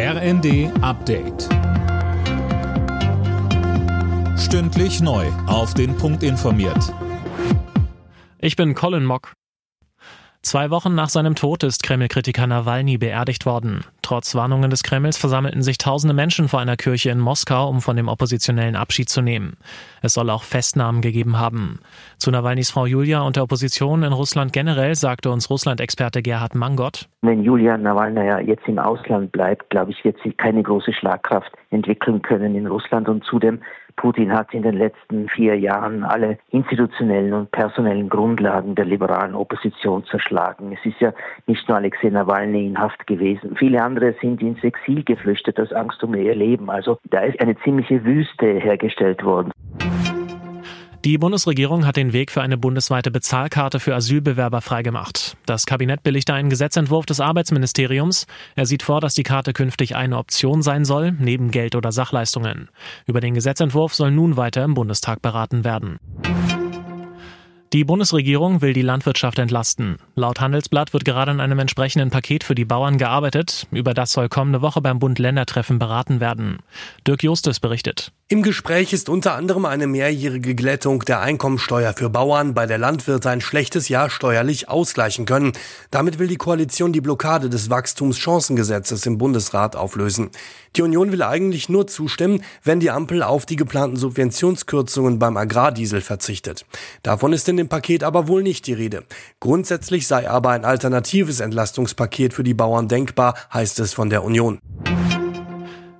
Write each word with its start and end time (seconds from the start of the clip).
RND 0.00 0.70
Update. 0.80 1.48
Stündlich 4.38 5.00
neu. 5.00 5.26
Auf 5.48 5.74
den 5.74 5.96
Punkt 5.96 6.22
informiert. 6.22 6.94
Ich 8.38 8.54
bin 8.54 8.76
Colin 8.76 9.04
Mock. 9.04 9.32
Zwei 10.42 10.70
Wochen 10.70 10.94
nach 10.94 11.08
seinem 11.08 11.34
Tod 11.34 11.64
ist 11.64 11.82
Kreml-Kritiker 11.82 12.46
Nawalny 12.46 12.96
beerdigt 12.96 13.44
worden. 13.44 13.84
Trotz 14.08 14.34
Warnungen 14.34 14.70
des 14.70 14.84
Kremls 14.84 15.18
versammelten 15.18 15.60
sich 15.60 15.76
tausende 15.76 16.14
Menschen 16.14 16.48
vor 16.48 16.60
einer 16.60 16.78
Kirche 16.78 17.10
in 17.10 17.18
Moskau, 17.18 17.68
um 17.68 17.82
von 17.82 17.94
dem 17.94 18.08
Oppositionellen 18.08 18.74
Abschied 18.74 19.10
zu 19.10 19.20
nehmen. 19.20 19.58
Es 20.00 20.14
soll 20.14 20.30
auch 20.30 20.44
Festnahmen 20.44 21.02
gegeben 21.02 21.38
haben. 21.38 21.80
Zu 22.16 22.30
Nawalnys 22.30 22.70
Frau 22.70 22.86
Julia 22.86 23.20
und 23.20 23.36
der 23.36 23.42
Opposition 23.42 24.04
in 24.04 24.14
Russland 24.14 24.54
generell 24.54 24.94
sagte 24.94 25.28
uns 25.30 25.50
Russland-Experte 25.50 26.22
Gerhard 26.22 26.54
Mangot. 26.54 27.06
Wenn 27.20 27.42
Julia 27.42 27.76
Nawalny 27.76 28.46
jetzt 28.46 28.66
im 28.66 28.78
Ausland 28.78 29.30
bleibt, 29.30 29.68
glaube 29.68 29.90
ich, 29.90 30.02
wird 30.04 30.16
sie 30.24 30.32
keine 30.32 30.62
große 30.62 30.94
Schlagkraft 30.94 31.52
entwickeln 31.68 32.22
können 32.22 32.54
in 32.54 32.66
Russland 32.66 33.10
und 33.10 33.24
zudem 33.24 33.60
Putin 33.98 34.32
hat 34.32 34.54
in 34.54 34.62
den 34.62 34.76
letzten 34.76 35.28
vier 35.28 35.58
Jahren 35.58 36.04
alle 36.04 36.38
institutionellen 36.50 37.32
und 37.34 37.50
personellen 37.50 38.08
Grundlagen 38.08 38.74
der 38.74 38.84
liberalen 38.84 39.34
Opposition 39.34 40.04
zerschlagen. 40.04 40.72
Es 40.72 40.86
ist 40.86 41.00
ja 41.00 41.12
nicht 41.46 41.68
nur 41.68 41.76
Alexei 41.76 42.08
Nawalny 42.08 42.66
in 42.66 42.78
Haft 42.78 43.06
gewesen. 43.06 43.56
Viele 43.56 43.82
andere 43.82 43.97
sind 44.20 44.42
ins 44.42 44.62
Exil 44.62 45.04
geflüchtet 45.04 45.58
aus 45.60 45.72
Angst 45.72 46.02
um 46.02 46.14
ihr 46.14 46.34
Leben. 46.34 46.70
Also 46.70 46.98
da 47.04 47.20
ist 47.20 47.40
eine 47.40 47.56
ziemliche 47.60 48.04
Wüste 48.04 48.46
hergestellt 48.46 49.24
worden. 49.24 49.52
Die 51.04 51.16
Bundesregierung 51.16 51.86
hat 51.86 51.96
den 51.96 52.12
Weg 52.12 52.32
für 52.32 52.42
eine 52.42 52.58
bundesweite 52.58 53.12
Bezahlkarte 53.12 53.78
für 53.78 53.94
Asylbewerber 53.94 54.60
freigemacht. 54.60 55.36
Das 55.46 55.64
Kabinett 55.64 56.02
billigte 56.02 56.34
einen 56.34 56.50
Gesetzentwurf 56.50 57.06
des 57.06 57.20
Arbeitsministeriums. 57.20 58.26
Er 58.56 58.66
sieht 58.66 58.82
vor, 58.82 59.00
dass 59.00 59.14
die 59.14 59.22
Karte 59.22 59.52
künftig 59.52 59.94
eine 59.94 60.18
Option 60.18 60.60
sein 60.60 60.84
soll, 60.84 61.12
neben 61.12 61.52
Geld 61.52 61.76
oder 61.76 61.92
Sachleistungen. 61.92 62.68
Über 63.06 63.20
den 63.20 63.34
Gesetzentwurf 63.34 63.94
soll 63.94 64.10
nun 64.10 64.36
weiter 64.36 64.64
im 64.64 64.74
Bundestag 64.74 65.22
beraten 65.22 65.64
werden. 65.64 65.98
Die 67.74 67.84
Bundesregierung 67.84 68.62
will 68.62 68.72
die 68.72 68.80
Landwirtschaft 68.80 69.38
entlasten. 69.38 69.98
Laut 70.14 70.40
Handelsblatt 70.40 70.94
wird 70.94 71.04
gerade 71.04 71.30
an 71.30 71.40
einem 71.40 71.58
entsprechenden 71.58 72.08
Paket 72.08 72.42
für 72.42 72.54
die 72.54 72.64
Bauern 72.64 72.96
gearbeitet. 72.96 73.66
Über 73.70 73.92
das 73.92 74.12
soll 74.12 74.30
kommende 74.30 74.62
Woche 74.62 74.80
beim 74.80 74.98
Bund-Länder-Treffen 74.98 75.78
beraten 75.78 76.18
werden. 76.18 76.60
Dirk 77.06 77.22
Justus 77.22 77.60
berichtet. 77.60 78.10
Im 78.30 78.42
Gespräch 78.42 78.92
ist 78.92 79.08
unter 79.08 79.36
anderem 79.36 79.64
eine 79.64 79.86
mehrjährige 79.86 80.54
Glättung 80.54 81.00
der 81.00 81.22
Einkommensteuer 81.22 81.94
für 81.94 82.10
Bauern, 82.10 82.52
bei 82.52 82.66
der 82.66 82.76
Landwirte 82.76 83.30
ein 83.30 83.40
schlechtes 83.40 83.88
Jahr 83.88 84.10
steuerlich 84.10 84.68
ausgleichen 84.68 85.24
können. 85.24 85.52
Damit 85.90 86.18
will 86.18 86.26
die 86.26 86.36
Koalition 86.36 86.92
die 86.92 87.00
Blockade 87.00 87.48
des 87.48 87.70
Wachstumschancengesetzes 87.70 89.06
im 89.06 89.16
Bundesrat 89.16 89.76
auflösen. 89.76 90.28
Die 90.76 90.82
Union 90.82 91.10
will 91.10 91.22
eigentlich 91.22 91.70
nur 91.70 91.86
zustimmen, 91.86 92.44
wenn 92.62 92.80
die 92.80 92.90
Ampel 92.90 93.22
auf 93.22 93.46
die 93.46 93.56
geplanten 93.56 93.96
Subventionskürzungen 93.96 95.18
beim 95.18 95.38
Agrardiesel 95.38 96.02
verzichtet. 96.02 96.66
Davon 97.02 97.32
ist 97.32 97.48
in 97.48 97.56
dem 97.56 97.70
Paket 97.70 98.04
aber 98.04 98.28
wohl 98.28 98.42
nicht 98.42 98.66
die 98.66 98.74
Rede. 98.74 99.04
Grundsätzlich 99.40 100.06
sei 100.06 100.28
aber 100.28 100.50
ein 100.50 100.66
alternatives 100.66 101.40
Entlastungspaket 101.40 102.34
für 102.34 102.44
die 102.44 102.52
Bauern 102.52 102.88
denkbar, 102.88 103.36
heißt 103.54 103.80
es 103.80 103.94
von 103.94 104.10
der 104.10 104.22
Union. 104.22 104.58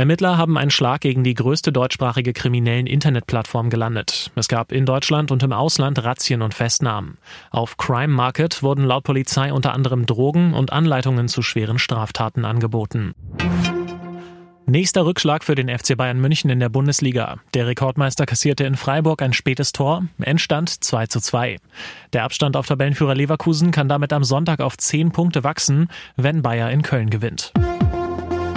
Ermittler 0.00 0.38
haben 0.38 0.56
einen 0.56 0.70
Schlag 0.70 1.02
gegen 1.02 1.24
die 1.24 1.34
größte 1.34 1.72
deutschsprachige 1.72 2.32
kriminellen 2.32 2.86
Internetplattform 2.86 3.68
gelandet. 3.68 4.30
Es 4.34 4.48
gab 4.48 4.72
in 4.72 4.86
Deutschland 4.86 5.30
und 5.30 5.42
im 5.42 5.52
Ausland 5.52 6.02
Razzien 6.02 6.40
und 6.40 6.54
Festnahmen. 6.54 7.18
Auf 7.50 7.76
Crime 7.76 8.14
Market 8.14 8.62
wurden 8.62 8.86
laut 8.86 9.04
Polizei 9.04 9.52
unter 9.52 9.74
anderem 9.74 10.06
Drogen 10.06 10.54
und 10.54 10.72
Anleitungen 10.72 11.28
zu 11.28 11.42
schweren 11.42 11.78
Straftaten 11.78 12.46
angeboten. 12.46 13.14
Nächster 14.64 15.04
Rückschlag 15.04 15.44
für 15.44 15.54
den 15.54 15.68
FC 15.68 15.98
Bayern 15.98 16.18
München 16.18 16.48
in 16.48 16.60
der 16.60 16.70
Bundesliga. 16.70 17.36
Der 17.52 17.66
Rekordmeister 17.66 18.24
kassierte 18.24 18.64
in 18.64 18.76
Freiburg 18.76 19.20
ein 19.20 19.34
spätes 19.34 19.72
Tor. 19.72 20.06
Endstand 20.18 20.82
2 20.82 21.08
zu 21.08 21.20
2. 21.20 21.58
Der 22.14 22.24
Abstand 22.24 22.56
auf 22.56 22.66
Tabellenführer 22.66 23.14
Leverkusen 23.14 23.70
kann 23.70 23.90
damit 23.90 24.14
am 24.14 24.24
Sonntag 24.24 24.60
auf 24.60 24.78
10 24.78 25.12
Punkte 25.12 25.44
wachsen, 25.44 25.88
wenn 26.16 26.40
Bayer 26.40 26.70
in 26.70 26.80
Köln 26.80 27.10
gewinnt. 27.10 27.52